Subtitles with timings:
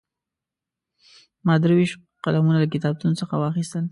[1.45, 3.85] ما درې ویشت قلمونه له کتابتون څخه واخیستل.